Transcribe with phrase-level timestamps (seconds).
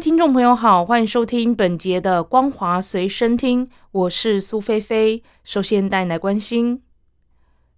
[0.00, 5.22] 听众朋友好，欢迎收听本节的《光华随身听》，我是苏菲菲。
[5.44, 6.80] 首先带来关心。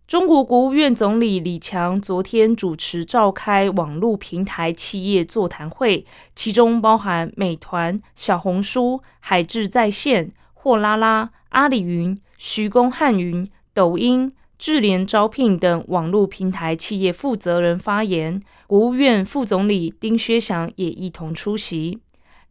[0.06, 18.40] 中国国务院总理李强昨天主持召开网络平台企业座谈会，其中包含美团、小红书、海智在线、货拉拉、阿里云、徐工汉云、抖音、智联招聘等网络平台企业负责人发言。
[18.68, 21.98] 国务院副总理丁薛祥也一同出席。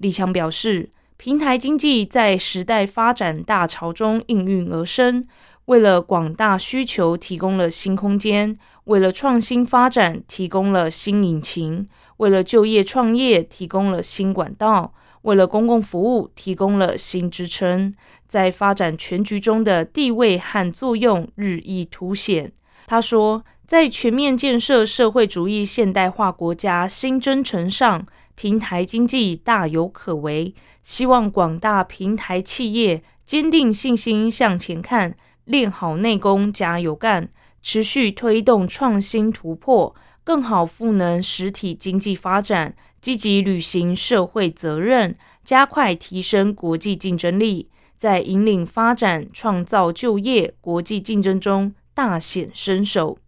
[0.02, 5.24] 李强表示，平台经济在时代发展大潮中应运而生。
[5.66, 17.94] 为了广大需求提供了新空间，为了创新发展提供了新引擎，为了就业创业提供了新管道，为了公共服务提供了新支撑，
[18.28, 22.52] 在发展全局中的地位和作用日益凸显。
[22.88, 28.04] 他说，在全面建设社会主义现代化国家新征程上，
[28.42, 30.56] 平台经济大有可为。
[30.82, 35.16] 希望广大平台企业坚定信心向前看。
[35.46, 37.30] 练好内功，加油干！
[37.62, 53.20] 持续推动创新突破，更好赋能实体经济发展，积极履行社会责任，加快提升国际竞争力，在引领发展、创造就业、国际竞争中大显身手。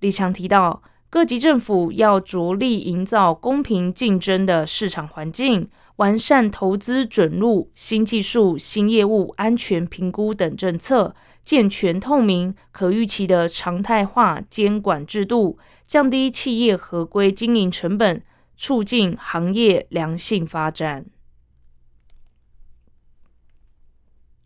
[0.00, 11.14] 李强提到，各级政府要着力营造公平竞争的市场环境，完善投资准入、新技术、新业务安全评估等政策。
[11.44, 18.22] 健全透明、可预期的常态化监管制度，降低企业合规经营成本，
[18.56, 21.04] 促进行业良性发展。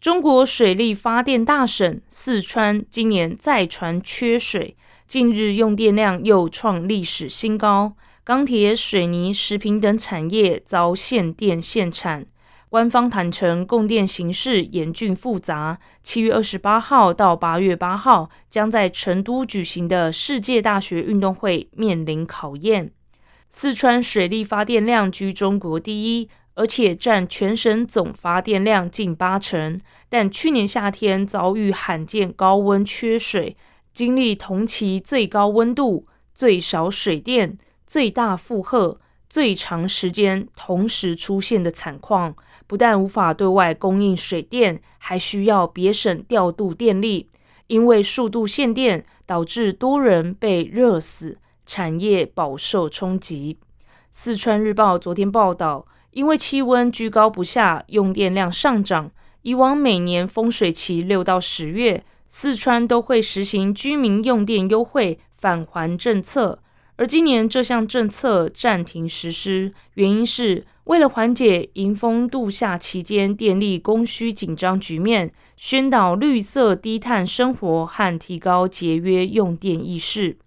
[0.01, 4.77] 中国水利发电大省四川今年再传缺水，
[5.07, 7.95] 近日用电量又创历史新高，
[8.25, 12.27] 钢铁、水泥、食品等产业遭限电限产。
[12.69, 15.79] 官方坦承，供电形势严峻复杂。
[16.03, 22.91] 七月二十八号到八月八号，将在成都举行的世界大学运动会面临考验。
[23.49, 29.81] 四川水利发电量居中国第一，而且占全省总发电量近八成。
[30.09, 33.57] 但去年夏天遭遇罕见高温缺水，
[33.97, 42.37] 经历同期最高温度、最少水电、最大负荷、最长时间同时出现的惨况。
[42.67, 47.31] 不但无法对外供应水电，还需要别省调度电力。
[47.69, 53.59] 因为数度限电，导致多人被热死，产业饱受冲击。
[54.11, 59.11] 四川日报昨天报道，因为气温居高不下，用电量上涨。
[59.41, 66.61] 以往每年丰水期六到十月，四川都会实行居民用电优惠返还政策，
[66.97, 70.67] 而今年这项政策暂停实施，原因是。
[70.87, 80.39] 为了缓解迎峰度夏期间电力供需紧张局面，宣导绿色低碳生活和提高节约用电意识。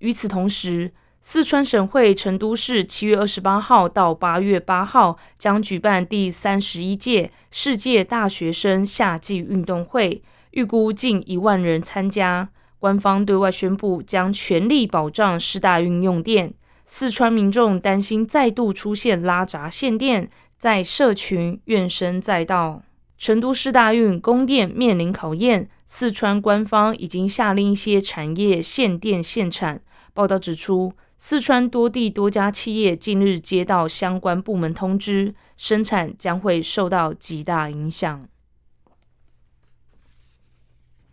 [0.00, 0.92] 与此同时，
[1.30, 10.22] 四川省会成都市七月二十八号到八月八号将举办第三十一届世界大学生夏季运动会，
[10.52, 12.48] 预估近一万人参加。
[12.78, 16.54] 官方对外宣布将全力保障市大运用电。
[16.86, 22.80] 四川民众担心再度出现拉闸限电，在社群怨声载道。
[23.18, 29.82] 成都市大运供电面临考验，四川官方已经下令一些产业限电限产。
[30.14, 38.26] 报道指出，四川多地多家企业近日接到相关部门通知，生产将会受到极大影响。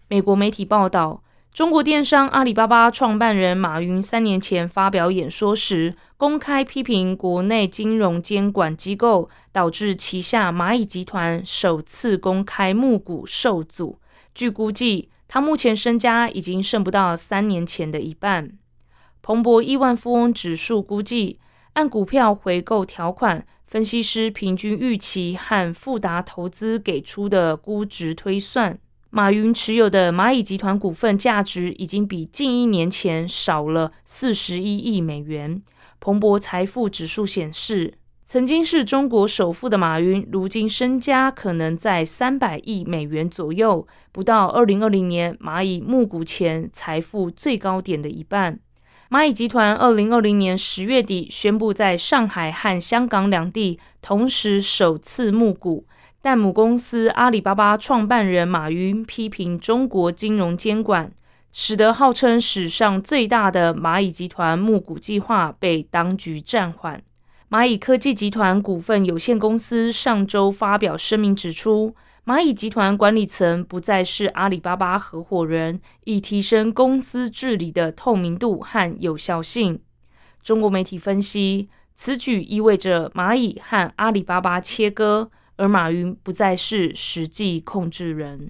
[0.08, 1.24] 美国媒体报道。
[1.52, 14.00] 中国电商阿里巴巴创办人马云三年前发表演说时，公开批评国内金融监管机构，导致旗下蚂蚁集团首次公开募股受阻。
[14.34, 18.52] 据估计，他目前身家已经剩不到三年前的一半。
[19.28, 21.40] 彭博亿万富翁指数估计，
[21.74, 28.78] 按股票回购条款、分析师平均预期和富达投资给出的估值推算。
[29.10, 35.60] 马云持有的蚂蚁集团股份价值已经比近一年前少了四十一亿美元。
[36.00, 48.60] 彭博财富指数显示，曾经是中国首富的马云，如今身家可能在三百亿美元左右，不到二零二零年蚂蚁募股前财富最高点的一半。
[49.08, 55.86] 蚂蚁集团二零二零年十月底宣布在上海和香港两地同时首次募股，
[56.24, 61.12] 但母公司阿里巴巴创办人马云批评中国金融监管，
[61.54, 67.00] 使得号称史上最大的蚂蚁集团募股计划被当局暂缓。
[67.48, 79.80] 蚂蚁科技集团股份有限公司上周发表声明指出，蚂蚁集团管理层不再是阿里巴巴合伙人，以提升公司治理的透明度和有效性。
[80.42, 88.50] 中国媒体分析，此举意味着蚂蚁和阿里巴巴切割，而马云不再是实际控制人。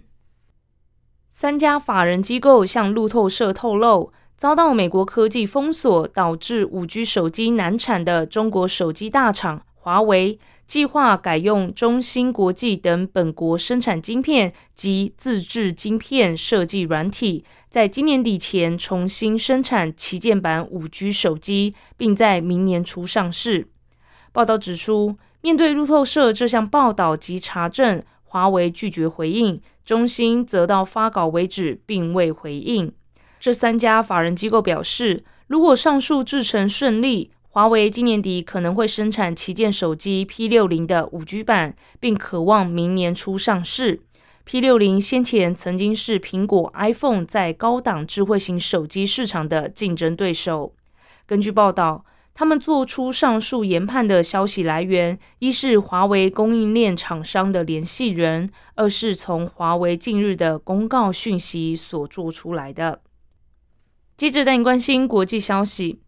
[1.28, 4.14] 三家法人机构向路透社透露。
[4.38, 23.68] 遭到美国科技封锁，导致五 G 手机难产的中国手机大厂华为，计划改用中芯国际等本国生产晶片及自制晶片设计软体，在今年底前重新生产旗舰版五 G 手机，并在明年初上市。
[24.32, 32.92] 报道指出，面对路透社这项报道及查证，华为拒绝回应，中芯则到发稿为止并未回应。
[33.40, 44.02] 这三家法人机构表示，如果上述制程顺利，华为今年底可能会生产旗舰手机 P 六零的五 G 版，并渴望明年初上市。
[44.44, 50.74] P 六零先前曾经是苹果 iPhone 在高档智慧型手机市场的竞争对手。
[51.26, 52.04] 根据报道，
[52.34, 63.00] 他们做出上述研判的消息来源，一是华为供应链厂商的联系人，二是从华为近日的公告讯息所做出来的。
[64.18, 66.02] 接着带你关心国际消息。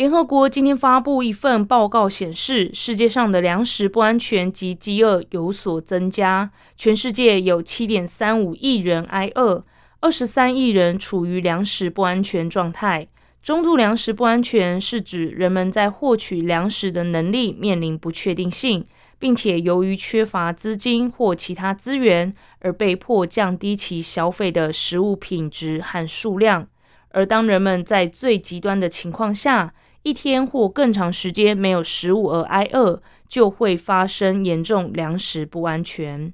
[0.00, 6.50] 联合国今天发布一份报告，显示世界上的粮食不安全及饥饿有所增加。
[6.74, 9.62] 全世界有七点三五亿人挨饿，
[10.00, 13.08] 二十三亿人处于粮食不安全状态。
[13.42, 18.86] 中度粮食不安全是指人们在获取粮食的能力面临不确定性，
[19.18, 26.66] 并且由于缺乏资金或其他资源而被迫降低其消费的食物品质和数量。
[27.12, 36.32] 而当人们在最极端的情况下，一天或更长时间没有食物而挨饿，就会发生严重粮食不安全。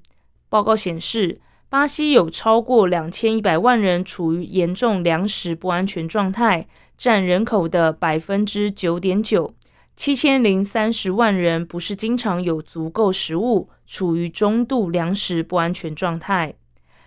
[0.49, 9.53] 报告显示，巴西有超过两千一百万人处于严重粮食不安全状态，占人口的百分之九点九；
[9.97, 16.55] 七千零三十万人不是经常有足够食物，处于中度粮食不安全状态。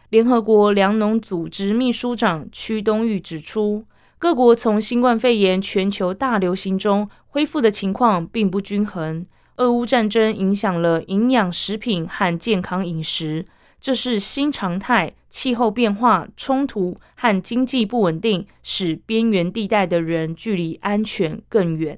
[0.09, 3.85] 联合国粮农组织秘书长屈东玉指出，
[4.19, 9.25] 各国从新冠肺炎全球大流行中恢复的情况并不均衡。
[9.55, 13.45] 俄乌战争影响了营养食品和健康饮食，
[13.79, 15.13] 这是新常态。
[15.29, 21.97] 气候变化、冲突和经济不稳定使边缘地带的人距离安全更远。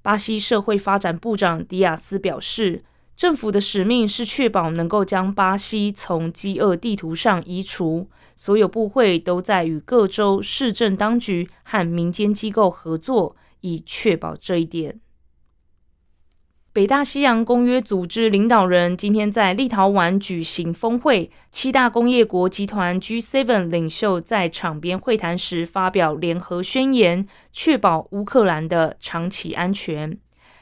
[0.00, 2.82] 巴西社会发展部长迪亚斯表示。
[3.22, 8.10] 政府的使命是确保能够将巴西从饥饿地图上移除。
[8.34, 14.98] 所有部会都在与各州市政当局和民间机构合作，以确保这一点。
[16.72, 30.18] 北大西洋公约组织领导人今天在立陶宛举行峰会，七大工业国集团 G7 领袖在场边会谈时发表联合宣言，确保乌克兰的长期安全。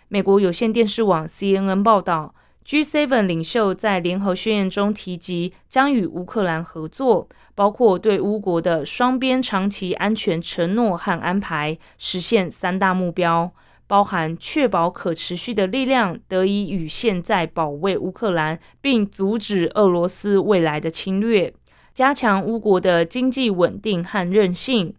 [0.08, 2.34] 美国有线电视网 CNN 报道。
[2.66, 13.50] G7 领袖在联合宣言中提及，将与乌克兰合作，包括对乌国的双边长期安全承诺和安排，实现三大目标，
[13.88, 21.52] 包含确保可持续的力量得以与现在保卫乌克兰，并阻止俄罗斯未来的侵略，
[21.92, 24.94] 加强乌国的经济稳定和韧性。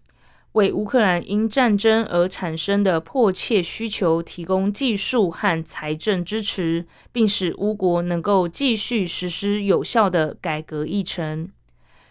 [0.53, 11.49] 为乌克兰因战争而产生的迫切需求提供技术和财政支持，并使乌国能够继续实施有效的改革议程。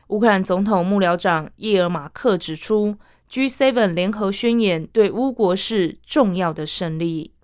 [0.08, 2.96] 乌克兰总统幕僚长叶尔马克指出
[3.30, 7.34] ，G7 联合宣言对乌国是重要的胜利。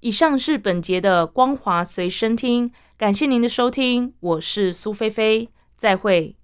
[0.00, 6.36] 以上是本节的光华随身听，感谢您的收听，我是苏菲菲，再会。